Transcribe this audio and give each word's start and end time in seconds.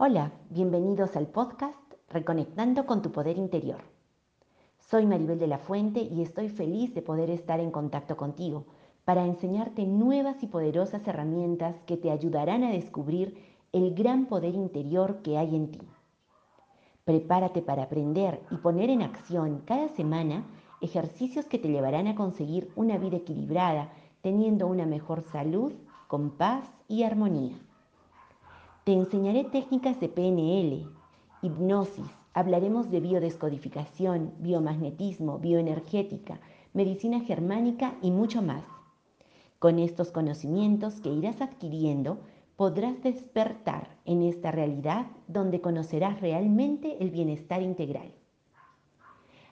Hola, 0.00 0.30
bienvenidos 0.48 1.16
al 1.16 1.26
podcast 1.26 1.76
Reconectando 2.08 2.86
con 2.86 3.02
tu 3.02 3.10
Poder 3.10 3.36
Interior. 3.36 3.80
Soy 4.78 5.06
Maribel 5.06 5.40
de 5.40 5.48
la 5.48 5.58
Fuente 5.58 6.00
y 6.00 6.22
estoy 6.22 6.50
feliz 6.50 6.94
de 6.94 7.02
poder 7.02 7.30
estar 7.30 7.58
en 7.58 7.72
contacto 7.72 8.16
contigo 8.16 8.66
para 9.04 9.26
enseñarte 9.26 9.84
nuevas 9.86 10.40
y 10.44 10.46
poderosas 10.46 11.04
herramientas 11.08 11.74
que 11.84 11.96
te 11.96 12.12
ayudarán 12.12 12.62
a 12.62 12.70
descubrir 12.70 13.42
el 13.72 13.92
gran 13.92 14.26
poder 14.26 14.54
interior 14.54 15.20
que 15.20 15.36
hay 15.36 15.56
en 15.56 15.72
ti. 15.72 15.80
Prepárate 17.04 17.60
para 17.60 17.82
aprender 17.82 18.40
y 18.52 18.56
poner 18.58 18.90
en 18.90 19.02
acción 19.02 19.62
cada 19.64 19.88
semana 19.88 20.46
ejercicios 20.80 21.46
que 21.46 21.58
te 21.58 21.70
llevarán 21.70 22.06
a 22.06 22.14
conseguir 22.14 22.70
una 22.76 22.98
vida 22.98 23.16
equilibrada, 23.16 23.90
teniendo 24.20 24.68
una 24.68 24.86
mejor 24.86 25.22
salud, 25.22 25.72
con 26.06 26.30
paz 26.30 26.70
y 26.86 27.02
armonía. 27.02 27.58
Te 28.88 28.94
enseñaré 28.94 29.44
técnicas 29.44 30.00
de 30.00 30.08
PNL, 30.08 30.86
hipnosis, 31.42 32.06
hablaremos 32.32 32.90
de 32.90 33.00
biodescodificación, 33.00 34.32
biomagnetismo, 34.38 35.38
bioenergética, 35.38 36.40
medicina 36.72 37.20
germánica 37.20 37.96
y 38.00 38.10
mucho 38.10 38.40
más. 38.40 38.64
Con 39.58 39.78
estos 39.78 40.10
conocimientos 40.10 41.02
que 41.02 41.10
irás 41.10 41.42
adquiriendo, 41.42 42.20
podrás 42.56 43.02
despertar 43.02 43.98
en 44.06 44.22
esta 44.22 44.52
realidad 44.52 45.08
donde 45.26 45.60
conocerás 45.60 46.22
realmente 46.22 46.96
el 46.98 47.10
bienestar 47.10 47.60
integral. 47.60 48.14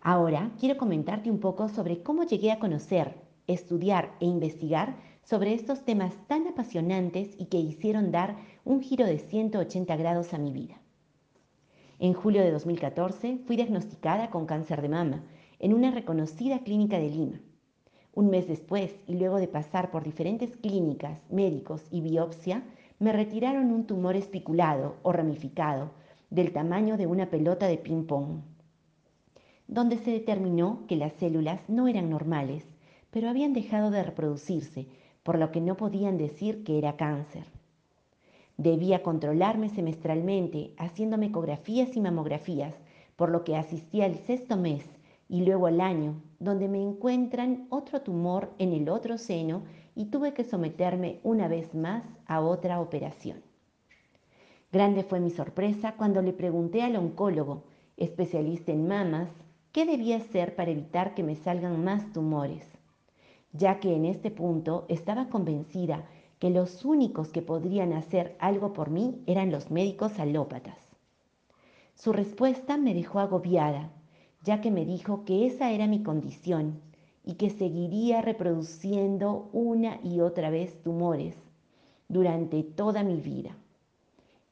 Ahora 0.00 0.52
quiero 0.60 0.76
comentarte 0.78 1.28
un 1.28 1.40
poco 1.40 1.68
sobre 1.68 2.04
cómo 2.04 2.22
llegué 2.22 2.52
a 2.52 2.60
conocer, 2.60 3.23
estudiar 3.46 4.14
e 4.20 4.26
investigar 4.26 4.96
sobre 5.22 5.54
estos 5.54 5.84
temas 5.84 6.14
tan 6.26 6.46
apasionantes 6.46 7.34
y 7.38 7.46
que 7.46 7.58
hicieron 7.58 8.12
dar 8.12 8.36
un 8.64 8.82
giro 8.82 9.06
de 9.06 9.18
180 9.18 9.96
grados 9.96 10.34
a 10.34 10.38
mi 10.38 10.52
vida. 10.52 10.80
En 11.98 12.12
julio 12.12 12.42
de 12.42 12.50
2014 12.50 13.38
fui 13.46 13.56
diagnosticada 13.56 14.30
con 14.30 14.46
cáncer 14.46 14.82
de 14.82 14.88
mama 14.88 15.24
en 15.58 15.72
una 15.72 15.90
reconocida 15.90 16.58
clínica 16.60 16.98
de 16.98 17.08
Lima. 17.08 17.40
Un 18.12 18.30
mes 18.30 18.46
después, 18.46 18.94
y 19.06 19.14
luego 19.14 19.38
de 19.38 19.48
pasar 19.48 19.90
por 19.90 20.04
diferentes 20.04 20.56
clínicas, 20.56 21.18
médicos 21.30 21.82
y 21.90 22.00
biopsia, 22.00 22.62
me 22.98 23.12
retiraron 23.12 23.72
un 23.72 23.86
tumor 23.86 24.16
espiculado 24.16 24.96
o 25.02 25.12
ramificado 25.12 25.90
del 26.30 26.52
tamaño 26.52 26.96
de 26.96 27.06
una 27.06 27.30
pelota 27.30 27.66
de 27.66 27.78
ping-pong, 27.78 28.42
donde 29.66 29.98
se 29.98 30.10
determinó 30.10 30.84
que 30.86 30.96
las 30.96 31.12
células 31.14 31.60
no 31.68 31.88
eran 31.88 32.10
normales, 32.10 32.64
pero 33.14 33.28
habían 33.28 33.52
dejado 33.52 33.92
de 33.92 34.02
reproducirse 34.02 34.88
por 35.22 35.38
lo 35.38 35.52
que 35.52 35.60
no 35.60 35.76
podían 35.76 36.18
decir 36.18 36.64
que 36.64 36.78
era 36.78 36.96
cáncer. 36.96 37.44
Debía 38.56 39.04
controlarme 39.04 39.68
semestralmente, 39.68 40.74
haciéndome 40.78 41.26
ecografías 41.26 41.96
y 41.96 42.00
mamografías, 42.00 42.74
por 43.14 43.30
lo 43.30 43.44
que 43.44 43.54
asistí 43.54 44.02
al 44.02 44.16
sexto 44.16 44.56
mes 44.56 44.84
y 45.28 45.44
luego 45.44 45.68
al 45.68 45.80
año, 45.80 46.20
donde 46.40 46.66
me 46.66 46.82
encuentran 46.82 47.68
otro 47.70 48.00
tumor 48.02 48.50
en 48.58 48.72
el 48.72 48.88
otro 48.88 49.16
seno 49.16 49.62
y 49.94 50.06
tuve 50.06 50.34
que 50.34 50.42
someterme 50.42 51.20
una 51.22 51.46
vez 51.46 51.72
más 51.72 52.02
a 52.26 52.40
otra 52.40 52.80
operación. 52.80 53.40
Grande 54.72 55.04
fue 55.04 55.20
mi 55.20 55.30
sorpresa 55.30 55.94
cuando 55.96 56.20
le 56.20 56.32
pregunté 56.32 56.82
al 56.82 56.96
oncólogo, 56.96 57.62
especialista 57.96 58.72
en 58.72 58.88
mamas, 58.88 59.28
qué 59.70 59.86
debía 59.86 60.16
hacer 60.16 60.56
para 60.56 60.72
evitar 60.72 61.14
que 61.14 61.22
me 61.22 61.36
salgan 61.36 61.84
más 61.84 62.12
tumores 62.12 62.74
ya 63.54 63.78
que 63.80 63.94
en 63.94 64.04
este 64.04 64.30
punto 64.30 64.84
estaba 64.88 65.28
convencida 65.28 66.04
que 66.38 66.50
los 66.50 66.84
únicos 66.84 67.28
que 67.28 67.40
podrían 67.40 67.92
hacer 67.92 68.36
algo 68.38 68.72
por 68.72 68.90
mí 68.90 69.22
eran 69.26 69.50
los 69.50 69.70
médicos 69.70 70.18
alópatas. 70.18 70.76
Su 71.94 72.12
respuesta 72.12 72.76
me 72.76 72.92
dejó 72.92 73.20
agobiada, 73.20 73.90
ya 74.42 74.60
que 74.60 74.70
me 74.70 74.84
dijo 74.84 75.24
que 75.24 75.46
esa 75.46 75.70
era 75.70 75.86
mi 75.86 76.02
condición 76.02 76.80
y 77.24 77.34
que 77.34 77.48
seguiría 77.48 78.20
reproduciendo 78.20 79.48
una 79.52 80.00
y 80.02 80.20
otra 80.20 80.50
vez 80.50 80.82
tumores 80.82 81.36
durante 82.08 82.64
toda 82.64 83.04
mi 83.04 83.20
vida. 83.20 83.56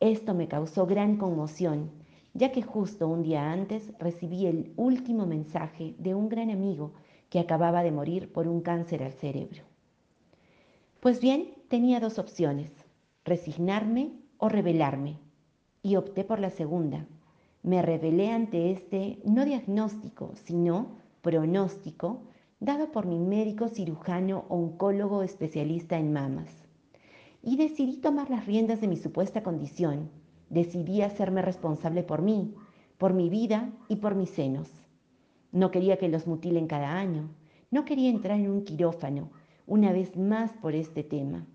Esto 0.00 0.34
me 0.34 0.48
causó 0.48 0.86
gran 0.86 1.16
conmoción, 1.16 1.90
ya 2.34 2.52
que 2.52 2.62
justo 2.62 3.08
un 3.08 3.22
día 3.22 3.50
antes 3.52 3.92
recibí 3.98 4.46
el 4.46 4.72
último 4.76 5.24
mensaje 5.24 5.94
de 5.98 6.14
un 6.14 6.28
gran 6.28 6.50
amigo 6.50 6.92
que 7.28 7.40
acababa 7.40 7.82
de 7.82 7.92
morir 7.92 8.32
por 8.32 8.48
un 8.48 8.60
cáncer 8.60 9.02
al 9.02 9.12
cerebro. 9.12 9.62
Pues 11.00 11.20
bien, 11.20 11.54
tenía 11.68 12.00
dos 12.00 12.18
opciones, 12.18 12.72
resignarme 13.24 14.12
o 14.38 14.48
rebelarme, 14.48 15.18
y 15.82 15.96
opté 15.96 16.24
por 16.24 16.40
la 16.40 16.50
segunda. 16.50 17.06
Me 17.62 17.82
rebelé 17.82 18.30
ante 18.30 18.70
este 18.72 19.18
no 19.24 19.44
diagnóstico, 19.44 20.32
sino 20.34 20.96
pronóstico 21.22 22.22
dado 22.60 22.90
por 22.90 23.06
mi 23.06 23.18
médico 23.18 23.68
cirujano 23.68 24.44
oncólogo 24.48 25.22
especialista 25.22 25.98
en 25.98 26.12
mamas. 26.12 26.66
Y 27.42 27.56
decidí 27.56 27.98
tomar 27.98 28.30
las 28.30 28.46
riendas 28.46 28.80
de 28.80 28.88
mi 28.88 28.96
supuesta 28.96 29.42
condición. 29.42 30.10
Decidí 30.50 31.02
hacerme 31.02 31.42
responsable 31.42 32.02
por 32.02 32.22
mí, 32.22 32.54
por 32.96 33.14
mi 33.14 33.28
vida 33.28 33.70
y 33.88 33.96
por 33.96 34.14
mis 34.14 34.30
senos. 34.30 34.68
No 35.52 35.70
quería 35.70 35.96
que 35.96 36.08
los 36.08 36.26
mutilen 36.26 36.66
cada 36.66 36.98
año. 36.98 37.30
No 37.70 37.84
quería 37.84 38.10
entrar 38.10 38.38
en 38.38 38.50
un 38.50 38.64
quirófano 38.64 39.30
una 39.66 39.92
vez 39.92 40.16
más 40.16 40.52
por 40.52 40.74
este 40.74 41.02
tema. 41.02 41.46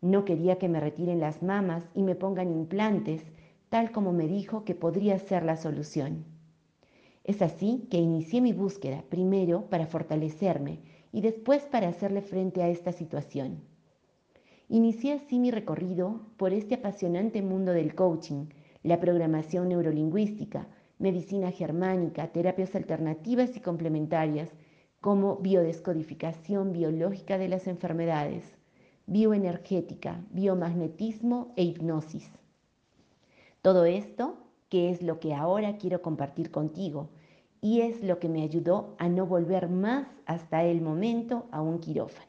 No 0.00 0.24
quería 0.24 0.56
que 0.56 0.68
me 0.68 0.80
retiren 0.80 1.20
las 1.20 1.42
mamas 1.42 1.84
y 1.94 2.02
me 2.02 2.14
pongan 2.14 2.50
implantes, 2.50 3.22
tal 3.68 3.90
como 3.90 4.12
me 4.12 4.26
dijo 4.26 4.64
que 4.64 4.74
podría 4.74 5.18
ser 5.18 5.44
la 5.44 5.56
solución. 5.56 6.24
Es 7.24 7.42
así 7.42 7.86
que 7.90 7.98
inicié 7.98 8.40
mi 8.40 8.52
búsqueda, 8.52 9.04
primero 9.08 9.66
para 9.68 9.86
fortalecerme 9.86 10.80
y 11.12 11.20
después 11.20 11.64
para 11.64 11.88
hacerle 11.88 12.22
frente 12.22 12.62
a 12.62 12.68
esta 12.68 12.92
situación. 12.92 13.60
Inicié 14.70 15.14
así 15.14 15.38
mi 15.38 15.50
recorrido 15.50 16.20
por 16.36 16.52
este 16.52 16.76
apasionante 16.76 17.42
mundo 17.42 17.72
del 17.72 17.94
coaching, 17.94 18.46
la 18.82 19.00
programación 19.00 19.68
neurolingüística, 19.68 20.68
medicina 20.98 21.50
germánica, 21.50 22.28
terapias 22.28 22.74
alternativas 22.74 23.56
y 23.56 23.60
complementarias, 23.60 24.50
como 25.00 25.36
biodescodificación 25.36 26.72
biológica 26.72 27.38
de 27.38 27.48
las 27.48 27.66
enfermedades, 27.68 28.44
bioenergética, 29.06 30.24
biomagnetismo 30.30 31.52
e 31.56 31.62
hipnosis. 31.62 32.30
Todo 33.62 33.84
esto, 33.84 34.38
que 34.68 34.90
es 34.90 35.02
lo 35.02 35.20
que 35.20 35.34
ahora 35.34 35.78
quiero 35.78 36.02
compartir 36.02 36.50
contigo, 36.50 37.10
y 37.60 37.80
es 37.80 38.02
lo 38.02 38.18
que 38.18 38.28
me 38.28 38.42
ayudó 38.42 38.94
a 38.98 39.08
no 39.08 39.26
volver 39.26 39.68
más 39.68 40.06
hasta 40.26 40.64
el 40.64 40.80
momento 40.80 41.46
a 41.50 41.60
un 41.60 41.78
quirófano. 41.78 42.27